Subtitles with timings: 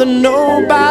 [0.00, 0.89] Than nobody.